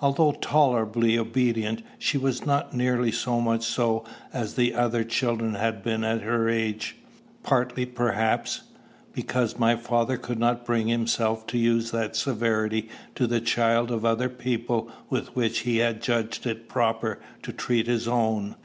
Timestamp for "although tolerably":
0.00-1.18